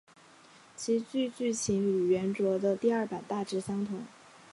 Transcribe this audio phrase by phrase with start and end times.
[0.75, 4.03] 其剧剧情与原着的第二版大致相同。